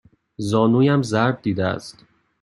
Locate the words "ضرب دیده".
1.01-1.65